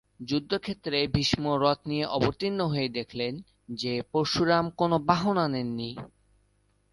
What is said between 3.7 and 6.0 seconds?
যে পরশুরাম কোনো বাহন নেননি।